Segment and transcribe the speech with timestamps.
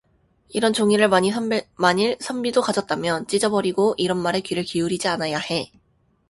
[0.49, 1.09] 이런 종이를
[1.77, 5.71] 만일 선비도 가졌다면 찢어 버리고 이런 말에 귀를 기울이지 않아야해.